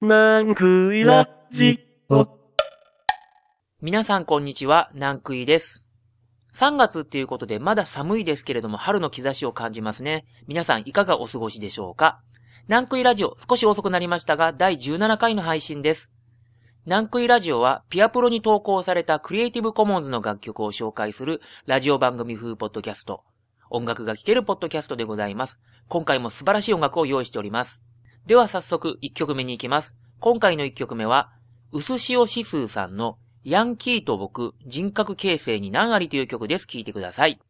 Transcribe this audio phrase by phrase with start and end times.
[0.00, 2.28] なんくいラジオ。
[3.82, 5.84] 皆さんこんにちは、南クイです。
[6.54, 10.24] 3月っていうことでまだ寒いですけれども春の兆しを感じますね。
[10.46, 12.20] 皆さんいかがお過ごしでしょうか？
[12.68, 16.12] 南クイラジオ少し遅くなりましたが第17回の配信です。
[16.86, 23.24] 南クイラジオはピアプロに投稿されたクリエイティブコモンズの楽曲を紹介するラジオ番組風ポッドキャスト。
[23.68, 25.58] 音楽が聴けるポッドキャストでございます。
[25.88, 27.82] 今回も素晴らしい音楽を用意しております。
[28.28, 29.94] では早速1曲目に行きます。
[30.20, 31.32] 今回の1曲目は、
[31.72, 36.66] うすしおしすーさんのヤンキーと僕、人格形成に何ありという曲です。
[36.66, 37.40] 聴いてください。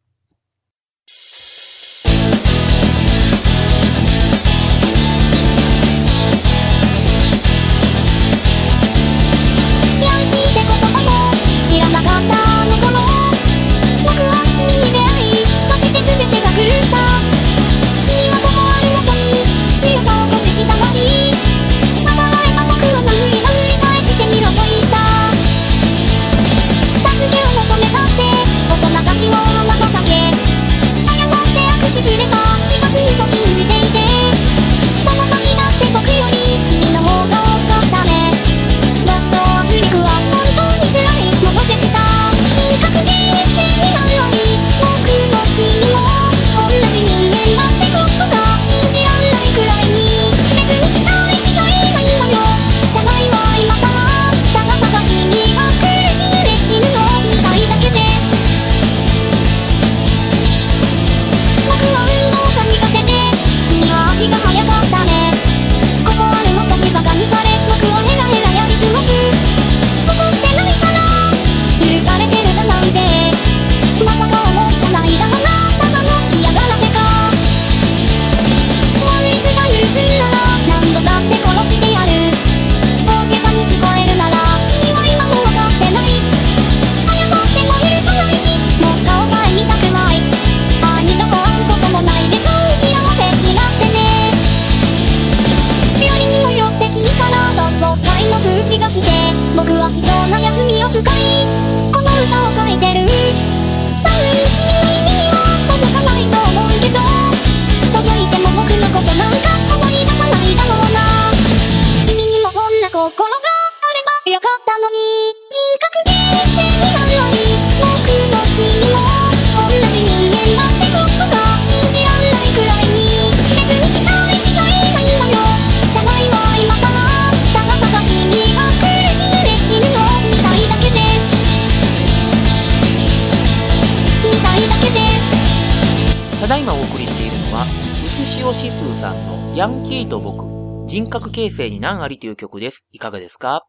[139.59, 140.45] ヤンキーと僕、
[140.87, 142.85] 人格形成に何ありという曲です。
[142.93, 143.67] いかがですか？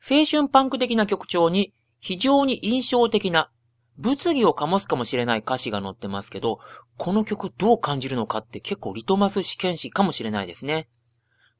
[0.00, 3.50] 青春パンク的な曲調に非常に印象的な
[3.98, 6.58] 物議を醸すかもしれない歌詞が載ってますけど、
[6.96, 10.88] この曲どう感じるのかって結構リトマス試験紙かもしれないですね。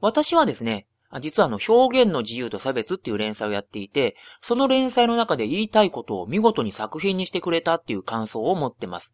[0.00, 0.87] 私はですね、
[1.21, 9.12] 実はあの表現の自由と差別っていう連載をやっていて、その連載の中で言いたいことを見事に作品にしてくれたっていう感想を持ってます。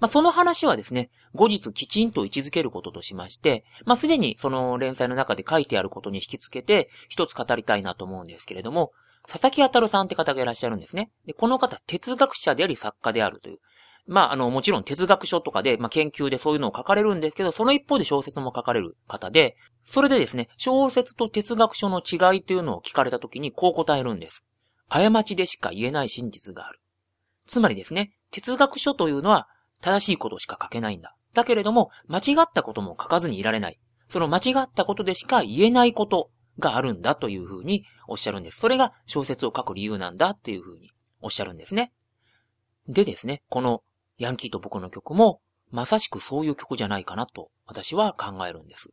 [0.00, 8.92] まあ、その話はですね、後日きちんと位置づけることとしまして、まあ、すでにその連載の中で書いてあることに引き付けて、一つ語りたいなと思うんですけれども、
[9.28, 11.10] 佐々木あたるさんって方がいらっしゃるんですね。
[11.26, 13.58] で、この方、哲学者であり作家であるという。
[14.06, 24.44] まあ、あの、もちろん哲学書とかで、まあ、研究でそういうのを書かれるんですけど、その一方で小説も書かれる方で、それでですね、小説と哲学書の違いというのを聞かれた時にこう答えるんです。
[24.88, 26.80] 過ちでしか言えない真実がある。
[27.46, 29.48] つまりですね、哲学書というのは
[29.82, 31.14] 正しいことしか書けないんだ。
[31.34, 33.78] だけれども、間違ったことも書かずにいられない。
[34.08, 38.60] その間違ったことでしか言えないことがあるんだというふうにおっしゃるんです。
[38.60, 41.92] それが小説を書く理由なんだっていうふうにおっしゃるんですね。
[42.88, 43.82] でですね、この
[44.18, 48.90] ヤンキーと僕の曲も、まさしくそういう曲じゃないかなと私は考えるんです。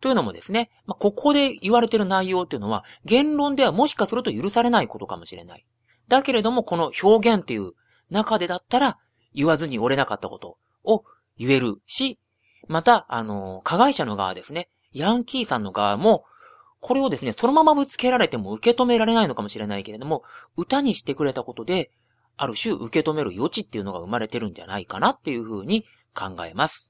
[0.00, 5.66] というのもですね、まあ、ここで言われてる内容っていうのは、言論ではもしかすると許されないことかもしれない。
[6.08, 7.72] だけれども、この表現っていう
[8.10, 8.98] 中でだったら、
[9.36, 11.04] 言わずに折れなかったことを
[11.38, 12.18] 言えるし、
[12.66, 16.24] また、あの、加害者の側ですね、ヤンキーさんの側も、
[16.80, 20.24] これをですね、そのままぶつけられても受け止められないのかもしれないけれども、
[20.56, 21.90] 歌にしてくれたことで、
[22.38, 25.84] ある種受け止める余地っていうのが生まれてるんじゃないかなっていうふうに
[26.14, 26.88] 考えます。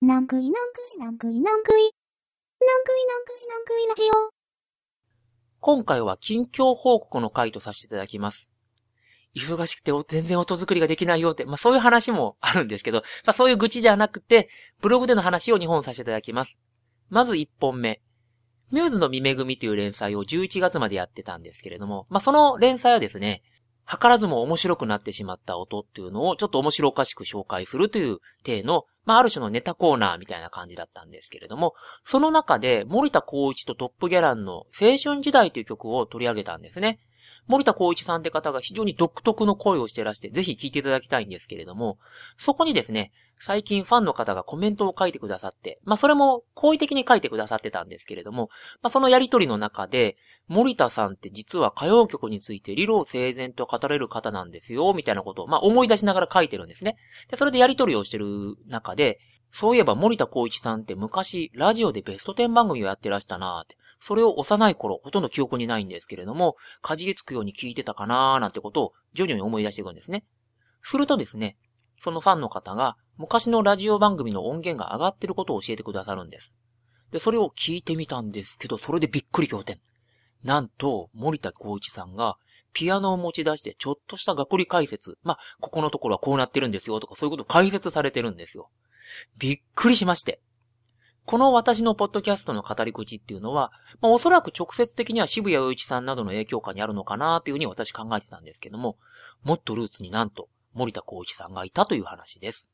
[0.00, 4.30] なんくいなんくいなんくいなんくいなんくいなんくいなんくいラジオ
[5.60, 8.51] 今回は近況報告の回とさせていただきます。
[9.34, 14.48] 忙しくて全然音作りができないよって、まあそういう話もあるんですけど、まあそういう愚痴じゃなくて、
[14.80, 16.56] ブログでの話を2本させていただきます。
[17.08, 18.00] まず1本目。
[18.70, 23.42] ミューズの見恵みという連載を11月までやってたんですけれども、まあ、その連載はですね、
[23.86, 31.74] 図らずも面白くなってしまった音っていうのをちょっと面白おかしく紹介するという体の、まあ、ある種のネタコーナーみたいな感じだったんですけれども、
[32.04, 37.00] その中で森田光一とトップギャランの青春時代という曲を取り上げたんですね。
[37.46, 41.98] 森田光一さんって方が非常に独特の声をしてらして、ぜひ聴いていただきたいんですけれども、
[42.36, 48.50] そこにですね、最近ファンの方がコメントを書いてくださって、まあそれも好意的に書いてくださってたんですけれども、
[48.82, 50.16] まあそのやりとりの中で、
[50.46, 56.96] 森田さんって実は歌謡曲について理路整然と語れる方なんですよ、みたいなことを、まあ思い出しながら書いてるんですね。
[57.28, 59.18] で、それでやりとりをしてる中で、
[59.50, 63.76] そういえば森田光一さんって昔ラジオでベスト10番組をやってらしたなーって。
[64.04, 70.24] それを幼い頃、ほとんど記憶にないんですけれども、かじりつくように聞いてたかなーなんてことを徐々に思い出していくんですね。
[70.82, 71.56] するとですね、
[72.00, 76.52] そのファンの方が昔のラジオ番組の音源が上がってることを教えてくださるんです。
[77.12, 79.78] で、それを聞いてみたんですけど、それでびっくり仰天。
[80.42, 82.36] なんと、森田光一さんが、
[82.72, 85.16] ピアノを持ち出してちょっとした学理解説。
[85.22, 88.70] まあ、ここのところはこうなってるんですよとかそういうことを解説されてるんですよ。
[89.38, 90.40] びっくりしまして。
[91.24, 98.96] この私のポッドキャストの語り口っていうのは、まあ、おそらく直接的には渋谷陽一さんなどの影響下にあるのかなというふうに私考えてたんですけども、
[99.42, 102.66] もっとルーツになんと森田光一さんがいたという話です。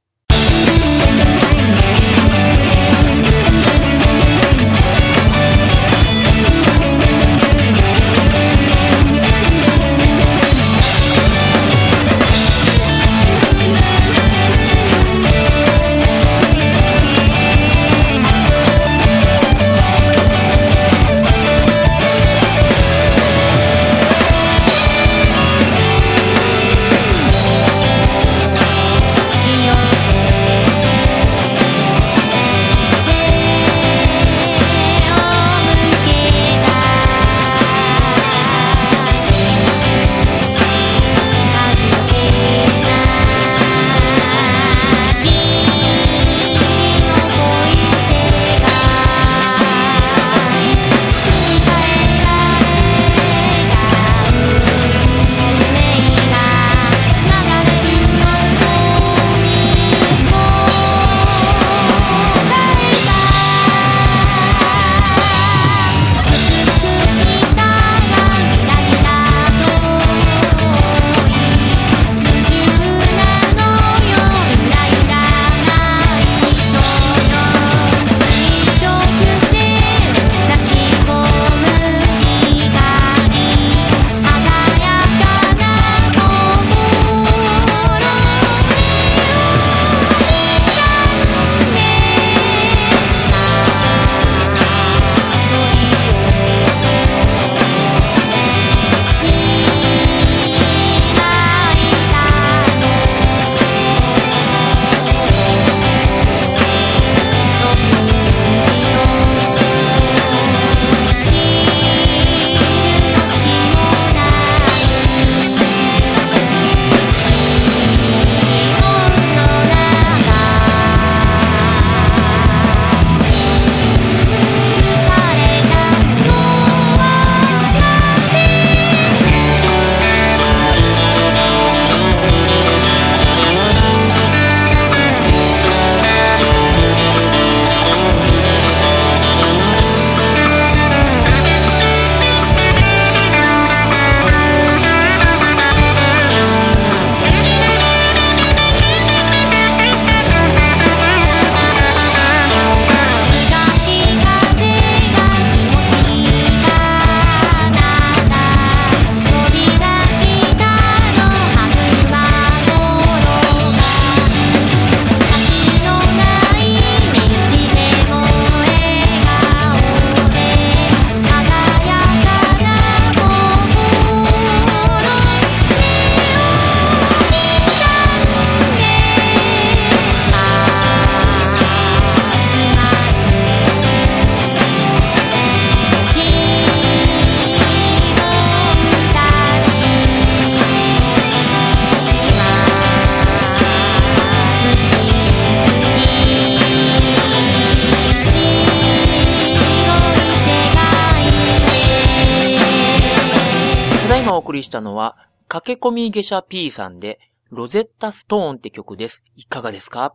[204.59, 205.17] りしたのは、
[205.49, 207.19] 駆け込み下車 P さんで、
[207.51, 209.25] ロゼッタストーンって曲です。
[209.35, 210.15] いかがですか？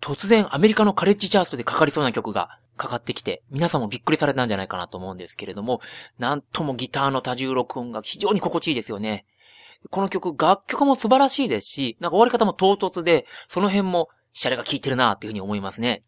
[0.00, 5.80] 突然アメリカのカレッジチャートでかかりそうな曲がかかってきて、皆さんもびっくりされたんじゃないかなと思うんですけれども、
[6.18, 9.24] なんともギターの多重録音が非常に心地いいですよね。
[9.88, 16.02] この曲、楽曲も素晴らしいですし、なんか終わり方も唐突で、その辺もシャレが効いてるなっていうふうに思いますね。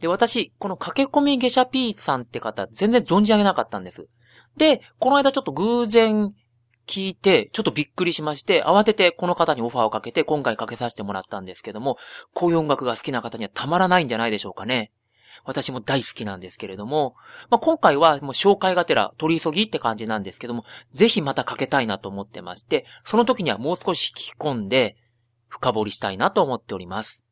[0.00, 4.08] で、私、この駆け込み下車 P さんって方、全然存じ上げなかったんです。
[4.56, 6.34] で、この間ちょっと偶然
[6.86, 11.96] 聞いて、ちょっとびっくりしまして、慌ててこの方にオファーをかけて、今回かけさせてもらったんですけども、
[12.34, 14.92] こういう音楽が好きな方にはたまらないんじゃないでしょうかね。
[15.44, 17.14] 私も大好きなんですけれども、
[17.50, 24.96] まあ、今回はもう紹介がてら取り急ぎって感じなんですけども、ぜひまたかけたいなと思ってまして、その時にはもう少し聞き込んで、
[25.48, 27.22] 深掘りしたいなと思っております。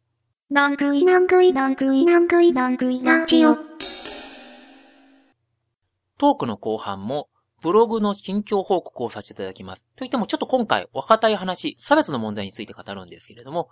[6.18, 7.29] トークの後半も、
[7.60, 9.84] ブログの近況報告をさせていただきます。
[9.96, 13.68] といっても、ちょっと今回、若たい話、差別の問題について語るんですけれども、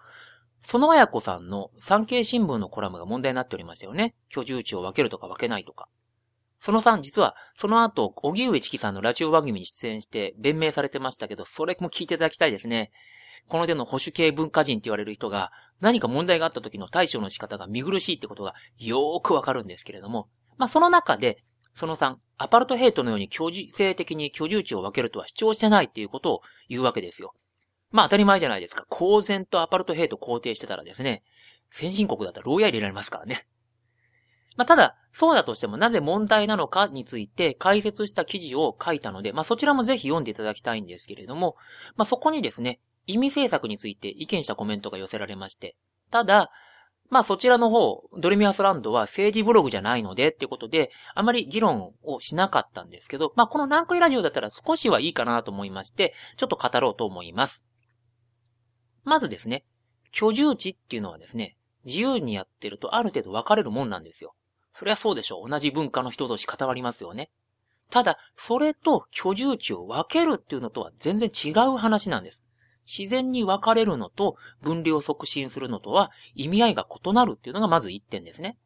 [0.62, 4.14] そのあやこさんの産経新聞のコラムが問題になっておりましたよね。
[4.28, 5.88] 居住地を分けるとか分けないとか。
[6.60, 12.90] その3、実は、その後、荻上チキさんのラジオ番組に出演して弁明されてましたけど、それも聞いていただきたいですね。
[13.46, 21.42] この手の保守系文化人って言われる人が、何か問題があった時の対処の仕方が見苦しいってことがよーくわかるんですけれども、まあ、その中で、
[21.78, 27.34] その3、アパルトヘイトのように居住性的に居住地を分けるとは主張してないっていうことを言うわけですよ。
[27.90, 28.84] まあ当たり前じゃないですか。
[28.88, 31.22] 公然とアパルトヘイト肯定してたらですね、
[31.70, 33.46] 先進国だったら牢屋入れられますからね。
[34.56, 41.56] まあただ、そうだとしてもなぜ問題なのかについて解説した記事を書いたので、まあそちらもぜひ読んでいただきたいんですけれども、
[41.96, 45.76] まあそこにですね、意味政策について意見したコメントが寄せられまして、
[46.10, 46.50] ただ、
[47.10, 57.64] まあそちらの方、ドレミアスランドは政治ブログじゃないのでってことで、あまり議論をしなかったんですけど、まあこの南海ラジオだったら少しはいいかなと思いまして、ちょっと語ろうと思います。
[59.04, 59.64] まずですね、
[60.12, 64.34] 居住地っていうのはですね、自由にやってるとある程度分かれるもんなんですよ。
[64.72, 65.48] そりゃそうでしょう。
[65.48, 67.30] 同じ文化の人同士固まりますよね。
[67.90, 72.42] ただ、それと居住地を分けるっていうのとは全然違う話なんです。
[72.88, 78.56] 自然に分かれるのと分離を促進するのとは意味合いが異なるっていうのがまず一点ですね。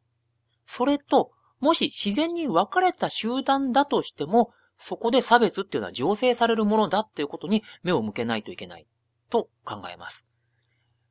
[0.65, 8.87] それと、もし自然に分かれた集団だとしても、そこで差別っていうのは醸成されるものだっていうことに目を向けないといけない
[9.29, 10.25] と考えます。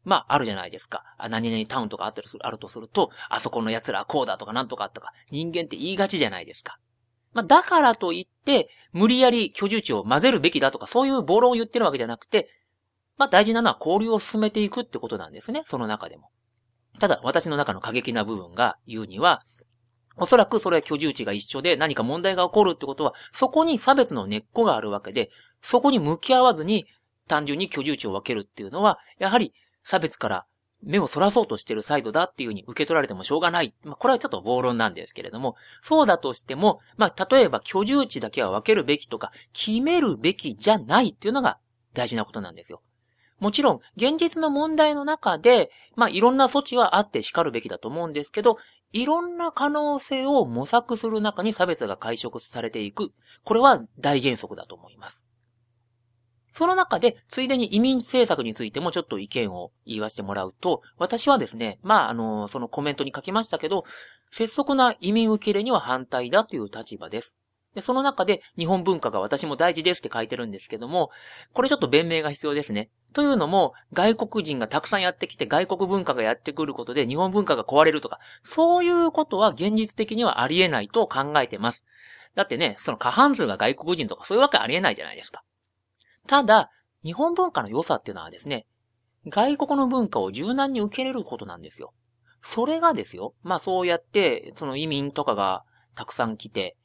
[0.05, 1.05] まあ、あるじゃないですか。
[1.31, 6.79] 何々タウンとかあったりする、あるとすると、あそこの奴らはこうだとかなんとかとか、人間って言いがちじゃないですか。
[7.33, 12.49] まあ、だからといって、無理やり居住地を混ぜるべきだとか、そういう暴論を言ってるわけじゃなくて、
[13.23, 15.63] まあ、大事なのは交流を進めていくってことなんですね。
[15.65, 16.31] その中でも。
[16.99, 19.45] ただ、私の中の過激な部分が言うには、
[20.17, 25.31] おそらくそれは居住地が一緒で何か問題が起こるってことは、そこに差別の根っこがあるわけで、
[25.63, 26.87] そこに向き合わずに
[27.29, 30.47] 単純に居住地を分けるっていうのは、やはり差別から
[30.83, 33.73] 目をそらそうとしてるサイドだっていうふうに受け取られてもしょうがない。
[33.85, 41.61] まあ、これはちょっと暴論なんですけれども、そうだとしても、まあ、例えば居住地だけは分けるべきとか、決めるべきじゃないっていうのが
[41.95, 42.83] 大事なことなんですよ。
[43.43, 48.57] もちろん、現実の問題の中で、まあ、いろんな措置はあって叱るべきだと思うんですけど、
[48.93, 53.11] いろんな可能性を模索する中に差別が解消されていく。
[53.43, 55.25] これは大原則だと思います。
[56.53, 63.83] その中で、ついでに移民政策についてもちょっと意見を言わせてもらうと、私はですね、まあ、あの、そのコメントに書きましたけど、
[64.31, 67.35] 拙速な移民受け入れには反対だという立場です。
[67.75, 71.11] で、その中で日本文化が私も大事ですって書いてるんですけども、
[71.55, 72.91] これちょっと弁明が必要ですね。
[73.13, 81.83] というのも、外国人がたくさんやってきて外国文化がやってくることで日本文化が壊れるとか、そういうことは現実的にはありえないと考えてます。
[82.35, 85.43] だってね、その過半数が外国人とかそういうわけありえないじゃないですか。
[86.27, 86.71] ただ、
[87.05, 88.67] 日本文化の良さっていうのはですね、
[89.27, 91.93] 外国の文化を柔軟に受け入れることなんですよ。
[92.43, 95.65] それがですよ、まあそうやって、その移民とかが
[95.95, 96.77] たくさん来て、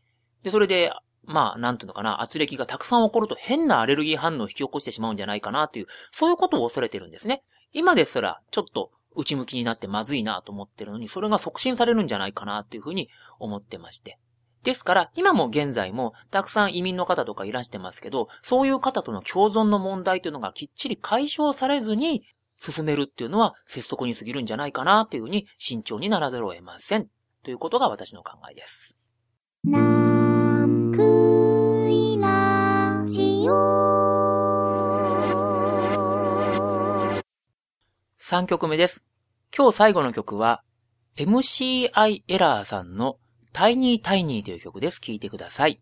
[0.44, 0.92] で、それで、
[1.28, 7.44] まあ、なんていうのかな、圧力がたくさん起こると変なアレルギー反応を引き起こしてしまうんじゃないかなっていう、そういうことを恐れてるんですね。
[7.74, 14.18] 今ですら、ちょっと内向きになってまずいなと思ってるのに、それが促進されるんじゃないかなっていうふうに思ってまして。
[14.64, 22.24] ですから、今も現在も、たくさん移民の方とかいらしてますけど、そういう方との共存の問題というのがきっちり解消されずに、
[22.60, 27.08] 進めるっていうのは、拙速に過ぎるんじゃないかなというふうに、慎重にならざるを得ません。
[27.44, 28.98] ということが私の考えです。
[30.98, 31.06] なん
[31.86, 33.54] くいラジオ
[38.20, 39.04] 3曲目です。
[39.56, 40.64] 今日最後の曲は、
[41.16, 43.20] MCI エラーさんの
[43.54, 45.00] タイニータイニーという曲です。
[45.00, 45.80] 聴いてください。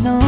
[0.00, 0.21] no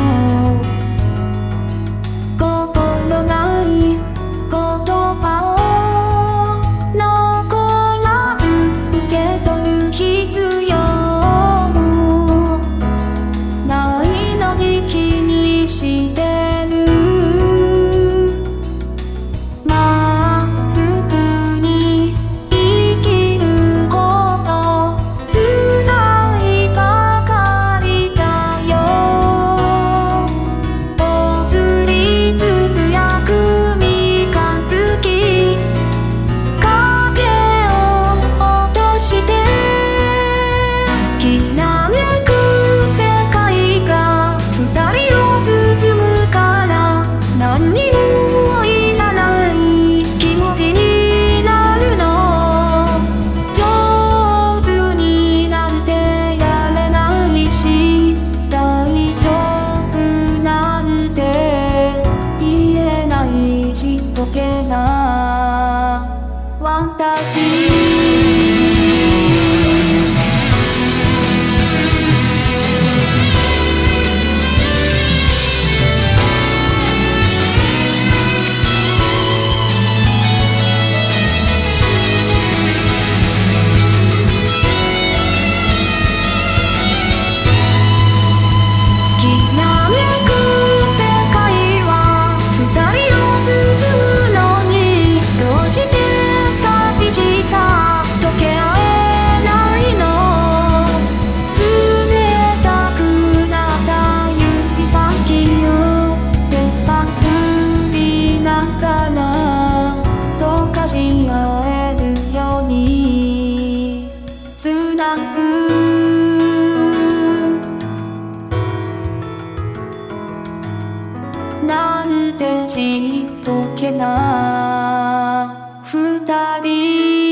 [121.67, 126.21] なんてちっとけな二
[126.61, 127.25] 人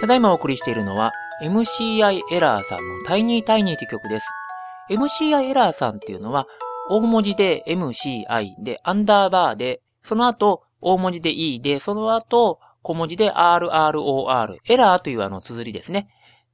[0.00, 4.26] ただいまお送りしているのは MCI エラーさんのタイニータイニーという曲です。
[4.90, 6.46] MCI エラーさんっていうのは
[6.88, 16.08] 大文字で MCI でアンダーバーで、その後大文字で E で、その後小文字で RROR、エラーというあの綴りですね。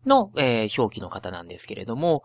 [0.06, 2.22] の、えー表記の方なんですけれども、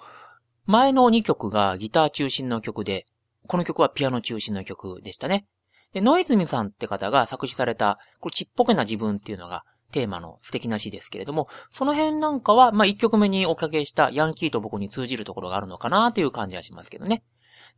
[0.65, 3.05] 前の2曲がギター中心の曲で、
[3.47, 5.45] この曲はピアノ中心の曲でしたね。
[5.93, 17.23] で、ノイズミさんって方が作詞された、これちっぽけな自分っていうのがテーマの素敵な詩ですけれども、その辺なんかは、まあ、1曲目におかけしたヤンキーと僕に通じるところがあるのかなという感じはしますけどね。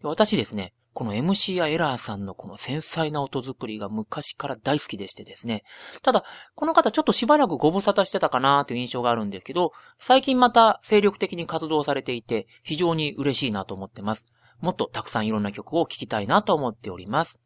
[0.03, 5.63] 私ですね、この MC やエラーさんのこの繊細な音作りが昔から大好きでしてですね。
[6.01, 6.23] ただ、
[6.55, 14.25] この方ちょっとしばらくご無沙汰してたかなという印象があるんですけど、最近また精力的に活動されていて、非常に嬉しいなと思ってます。
[14.59, 17.39] もっとたくさんいろんな曲を聴きたいなと思っております。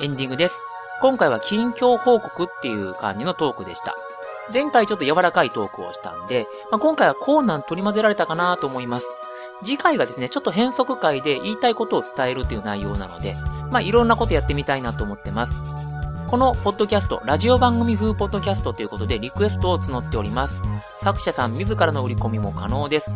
[0.00, 0.56] エンディングです。
[1.00, 3.96] 今回は近況報告っていう感じのトークでした。
[4.52, 9.06] 前回ちょっと柔らかいトークをしたんで、まあ、今回はコーナー取り混ぜられたかなと思います。
[9.62, 13.34] 次回がですね、ちょっと変則回で言いたいことを伝えるという内容なので、
[13.70, 15.52] まあ、いろんなことやってみたいなと思ってます。
[16.28, 20.62] このポッドキャスト、ラジオ番組風ポッドキャストということでリクエストを募っております。
[21.02, 23.10] 作者さん自らの売り込みも可能です。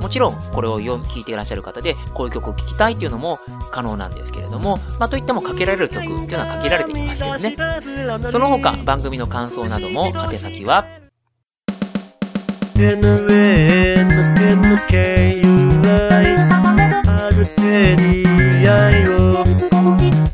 [0.00, 3.38] もちろん、これを読聞いていらっしゃる方で、こういう曲を聴きたいっていうのも
[3.70, 7.56] 可能なんですけれども、まあ、といってもかけられる曲っていうのはかけられていますけどね。
[8.30, 10.84] その他、番組の感想なども、宛先は、
[12.76, 13.08] NNNKUI
[17.06, 18.26] アルテニ
[18.68, 19.38] アイを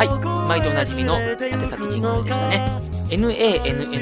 [0.00, 0.08] はい、
[0.48, 2.64] 毎度おなじみの宛先ジングルでしたね。
[3.12, 4.00] NANNKUI と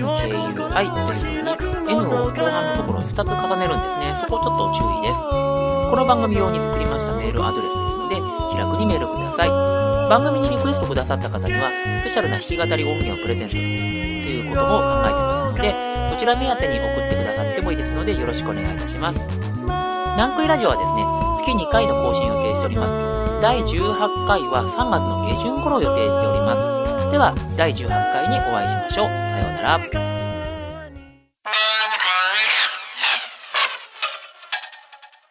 [1.11, 4.15] いう風に、N を後半のところに2つ重ねるんですね。
[4.15, 5.19] そこちょっと注意です。
[5.19, 8.15] この番組用に作りましたメールアドレスですので、
[8.55, 9.49] 気楽にメールください。
[9.51, 15.75] 番組にリクエストくださった方には、スペシャルな弾き語り音源をプレゼントするということも考えてますので、
[16.15, 19.19] そちら目当てに送ってくださってもいいですので、よろしくお願いいたします。
[19.67, 21.03] ナンクイラジオはですね、
[21.43, 23.28] 月2回の更新を予定しております。
[23.41, 27.11] 第18回は3月の下旬頃を予定しております。
[27.13, 29.07] では、第18回にお会いしましょう。
[29.07, 30.18] さようなら。